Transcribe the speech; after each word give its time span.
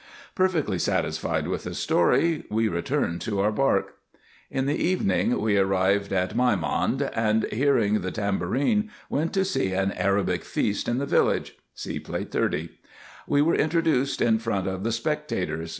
Perfectly 0.33 0.79
satisfied 0.79 1.47
with 1.47 1.63
the 1.65 1.75
story, 1.75 2.43
we 2.49 2.67
returned 2.67 3.21
to 3.21 3.39
our 3.39 3.51
bark. 3.51 3.97
In 4.49 4.65
the 4.65 4.75
evening 4.75 5.39
we 5.39 5.57
arrived 5.57 6.11
at 6.11 6.35
Meimond; 6.35 7.03
and, 7.13 7.43
hearing 7.53 8.01
the 8.01 8.09
tam 8.09 8.39
bourine, 8.39 8.89
went 9.11 9.31
to 9.33 9.45
see 9.45 9.73
an 9.73 9.91
Arabic 9.91 10.43
feast 10.43 10.87
in 10.87 10.97
the 10.97 11.05
village 11.05 11.55
(See 11.75 11.99
Plate 11.99 12.31
30.) 12.31 12.69
We 13.27 13.43
were 13.43 13.53
introduced 13.53 14.23
in 14.23 14.39
front 14.39 14.67
of 14.67 14.83
the 14.83 14.91
spectators. 14.91 15.69